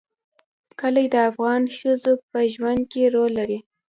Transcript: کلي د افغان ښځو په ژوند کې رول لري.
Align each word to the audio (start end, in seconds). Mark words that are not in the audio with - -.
کلي 0.79 1.05
د 1.13 1.15
افغان 1.29 1.61
ښځو 1.77 2.13
په 2.29 2.39
ژوند 2.53 2.81
کې 2.91 3.03
رول 3.13 3.31
لري. 3.39 3.59